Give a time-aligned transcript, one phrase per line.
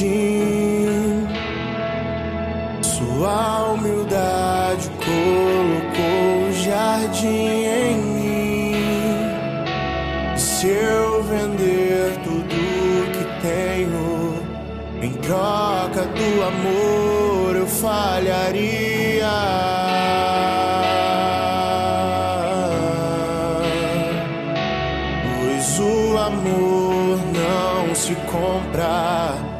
[0.00, 1.28] jardim.
[2.82, 8.74] Sua humildade colocou o jardim em mim.
[10.36, 14.34] Se eu vender tudo que tenho
[15.02, 18.90] em troca do amor, eu falharia.
[27.92, 29.59] se compra,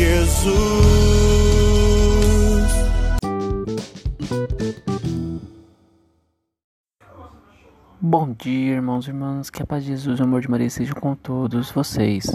[0.00, 0.50] Jesus.
[8.00, 10.70] Bom dia, irmãos e irmãs, que a paz de Jesus e o amor de Maria
[10.70, 12.34] sejam com todos vocês.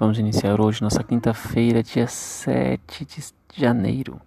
[0.00, 3.22] Vamos iniciar hoje nossa quinta-feira, dia 7 de
[3.56, 4.20] janeiro.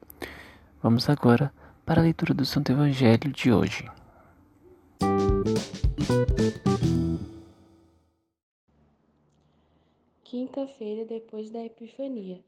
[0.82, 1.52] Vamos agora
[1.86, 3.92] para a leitura do Santo Evangelho de hoje.
[10.24, 12.40] Quinta-feira depois da Epifania.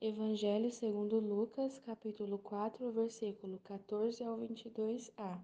[0.00, 5.36] Evangelho segundo Lucas, capítulo 4, versículo 14 ao 22a.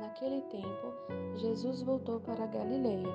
[0.00, 0.92] Naquele tempo,
[1.34, 3.12] Jesus voltou para Galileia,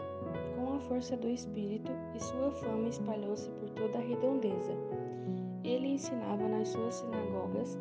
[0.58, 4.74] com a força do Espírito, e sua fama espalhou-se por toda a redondeza.
[5.64, 7.80] Ele ensinava nas suas sinagogas,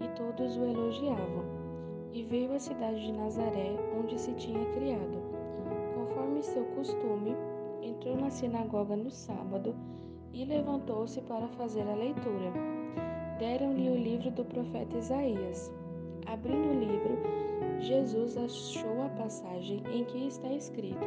[0.00, 1.44] e todos o elogiavam.
[2.12, 5.18] E veio à cidade de Nazaré, onde se tinha criado.
[5.96, 7.34] Conforme seu costume,
[7.82, 9.74] entrou na sinagoga no sábado
[10.32, 12.52] e levantou-se para fazer a leitura.
[13.38, 15.72] Deram-lhe o livro do profeta Isaías.
[16.26, 17.18] Abrindo o livro,
[17.80, 21.06] Jesus achou a passagem em que está escrito: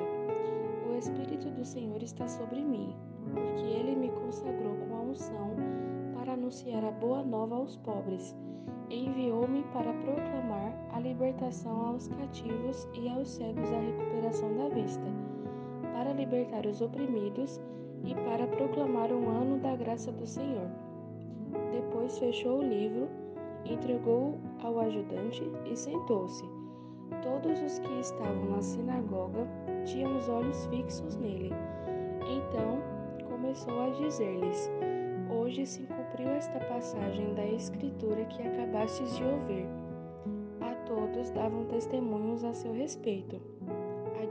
[0.89, 2.95] O Espírito do Senhor está sobre mim,
[3.33, 5.55] porque ele me consagrou com a unção
[6.15, 8.35] para anunciar a boa nova aos pobres.
[8.89, 15.31] Enviou-me para proclamar a libertação aos cativos e aos cegos a recuperação da vista
[15.93, 17.61] para libertar os oprimidos
[18.03, 20.69] e para proclamar um ano da graça do Senhor.
[21.71, 23.07] Depois fechou o livro,
[23.65, 26.43] entregou-o ao ajudante e sentou-se.
[27.21, 29.47] Todos os que estavam na sinagoga
[29.85, 31.51] tinham os olhos fixos nele.
[32.21, 32.79] Então
[33.29, 34.71] começou a dizer-lhes:
[35.29, 39.67] Hoje se cumpriu esta passagem da Escritura que acabastes de ouvir.
[40.61, 43.41] A todos davam testemunhos a seu respeito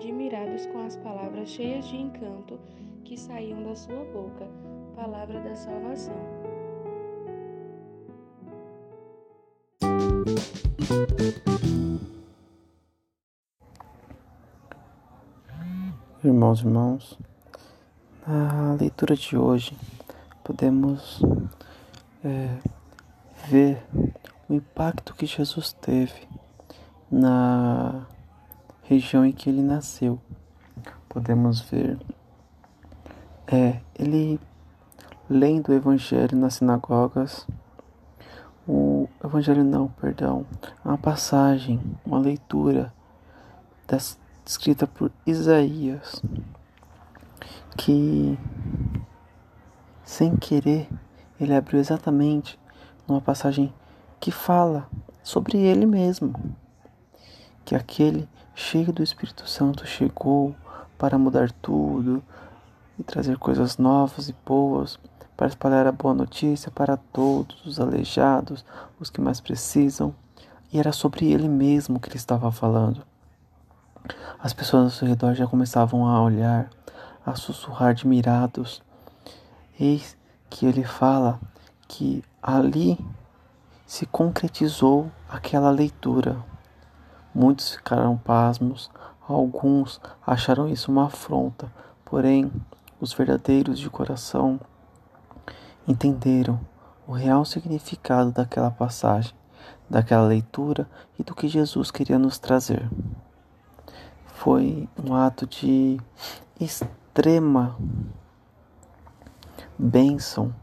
[0.00, 2.59] admirados com as palavras cheias de encanto
[3.05, 4.47] que saíam da sua boca,
[4.94, 6.15] palavra da salvação.
[16.22, 17.19] Irmãos e irmãos,
[18.27, 19.75] na leitura de hoje
[20.44, 21.22] podemos
[22.22, 22.59] é,
[23.49, 23.83] ver
[24.49, 26.28] o impacto que Jesus teve
[27.10, 28.06] na
[28.83, 30.21] região em que ele nasceu.
[31.09, 31.99] Podemos ver
[33.50, 34.41] é, ele
[35.28, 37.47] lendo o Evangelho nas sinagogas.
[38.66, 40.47] O Evangelho não, perdão,
[40.84, 42.93] uma passagem, uma leitura
[43.89, 44.16] das,
[44.47, 46.22] escrita por Isaías,
[47.77, 48.39] que
[50.05, 50.89] sem querer
[51.41, 52.59] ele abriu exatamente
[53.09, 53.72] numa passagem
[54.21, 54.86] que fala
[55.22, 56.34] sobre ele mesmo,
[57.65, 60.54] que aquele cheio do Espírito Santo, chegou
[60.98, 62.22] para mudar tudo
[63.00, 64.98] e trazer coisas novas e boas,
[65.36, 68.64] para espalhar a boa notícia para todos os aleijados,
[68.98, 70.14] os que mais precisam.
[70.72, 73.02] E era sobre ele mesmo que ele estava falando.
[74.38, 76.70] As pessoas ao seu redor já começavam a olhar,
[77.24, 78.82] a sussurrar admirados.
[79.78, 80.16] Eis
[80.48, 81.41] que ele fala
[81.88, 82.98] que ali
[83.86, 86.36] se concretizou aquela leitura,
[87.32, 88.91] Muitos ficaram pasmos,
[89.28, 91.72] alguns acharam isso uma afronta,
[92.04, 92.50] porém,
[93.00, 94.60] os verdadeiros de coração
[95.88, 96.60] entenderam
[97.06, 99.34] o real significado daquela passagem,
[99.88, 100.88] daquela leitura
[101.18, 102.88] e do que Jesus queria nos trazer.
[104.34, 106.00] Foi um ato de
[106.60, 107.76] extrema
[109.78, 110.54] bênção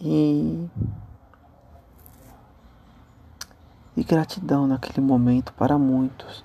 [0.00, 0.68] e
[3.96, 6.44] e gratidão naquele momento para muitos.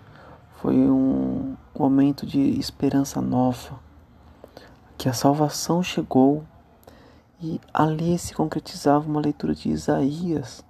[0.62, 3.78] Foi um momento de esperança nova,
[5.02, 6.44] que a salvação chegou
[7.42, 10.64] E ali se concretizava uma leitura de Isaías.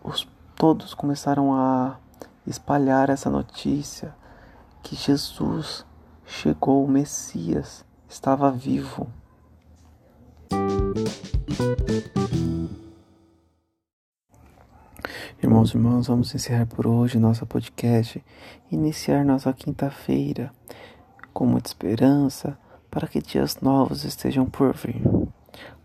[0.00, 1.98] Os, todos começaram a
[2.46, 4.14] espalhar essa notícia
[4.80, 5.84] que Jesus
[6.24, 9.08] chegou, o Messias estava vivo.
[15.42, 18.24] Irmãos e irmãs, vamos encerrar por hoje nosso podcast,
[18.70, 20.52] iniciar nossa quinta-feira
[21.32, 22.58] com muita esperança
[22.90, 25.02] para que dias novos estejam por vir.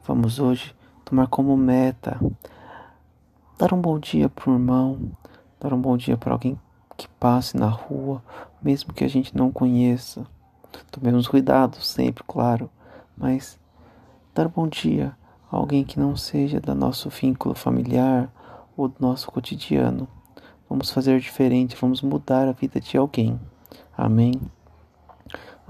[0.06, 2.20] Vamos hoje tomar como meta
[3.58, 5.12] dar um bom dia para o irmão,
[5.60, 6.60] dar um bom dia para alguém
[6.98, 8.22] que passe na rua,
[8.62, 10.26] mesmo que a gente não conheça.
[10.92, 12.70] Tomemos cuidado sempre, claro,
[13.18, 13.60] mas
[14.34, 15.16] dar um bom dia
[15.52, 18.30] a alguém que não seja do nosso vínculo familiar
[18.76, 20.08] ou do nosso cotidiano.
[20.70, 23.40] Vamos fazer diferente, vamos mudar a vida de alguém.
[23.98, 24.34] Amém.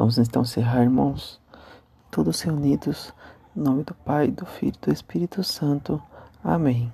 [0.06, 1.42] Vamos então encerrar, irmãos,
[2.12, 3.12] todos reunidos,
[3.58, 6.00] em nome do Pai, do Filho e do Espírito Santo.
[6.44, 6.94] Amém.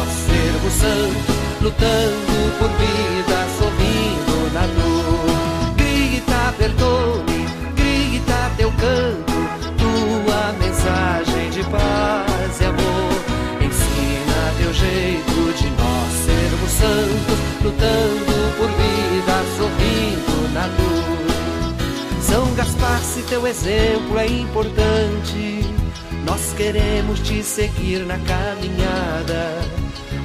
[0.00, 5.74] nós servo santo, lutando por vida, sorrindo na dor.
[5.76, 9.38] Grita, perdoe, grita teu canto,
[9.76, 13.12] tua mensagem de paz e amor.
[13.60, 17.32] Ensina teu jeito de nós servo santo,
[17.64, 21.00] lutando por vida, sorrindo na dor.
[22.22, 25.60] São Gaspar, se teu exemplo é importante.
[26.24, 29.79] Nós queremos te seguir na caminhada.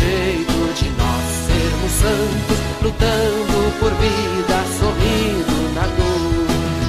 [0.00, 6.46] Jeito de nós sermos santos, lutando por vida, sorrindo na dor.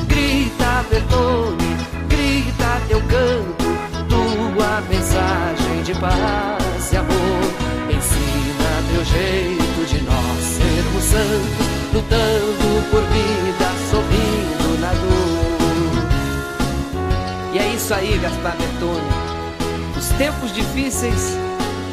[0.08, 1.72] Grita, Bertone,
[2.08, 3.68] grita teu canto,
[4.08, 7.44] tua mensagem de paz e amor.
[7.90, 15.52] Ensina teu jeito de nós sermos santos, lutando por vida, sorrindo na dor.
[17.54, 19.12] E é isso aí, Gaspar Bertone.
[19.98, 21.38] Os tempos difíceis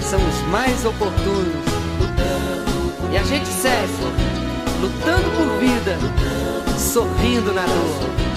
[0.08, 1.66] são os mais oportunos.
[3.12, 3.92] E a gente segue,
[4.80, 5.98] lutando por vida,
[6.78, 8.27] sorrindo na dor.